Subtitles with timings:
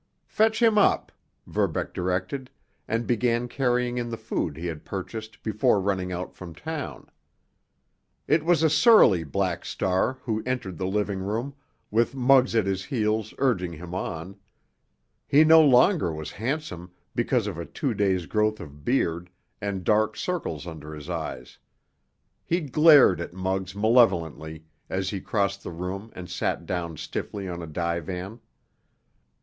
[0.25, 1.11] "Fetch him up,"
[1.45, 2.49] Verbeck directed,
[2.87, 7.05] and began carrying in the food he had purchased before running out from town.
[8.27, 11.53] It was a surly Black Star who entered the living room,
[11.91, 14.39] with Muggs at his heels urging him on.
[15.27, 19.29] He no longer was handsome because of a two days' growth of beard
[19.61, 21.59] and dark circles under his eyes.
[22.43, 27.61] He glared at Muggs malevolently as he crossed the room and sat down stiffly on
[27.61, 28.39] a divan.